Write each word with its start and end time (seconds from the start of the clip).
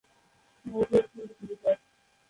মুখের 0.65 1.03
চির 1.11 1.29
তির্যক। 1.37 1.79